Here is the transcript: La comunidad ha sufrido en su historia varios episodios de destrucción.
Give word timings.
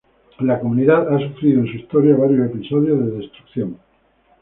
La 0.39 0.59
comunidad 0.59 1.13
ha 1.13 1.19
sufrido 1.19 1.59
en 1.59 1.67
su 1.67 1.73
historia 1.73 2.15
varios 2.15 2.47
episodios 2.49 2.97
de 3.05 3.17
destrucción. 3.19 3.77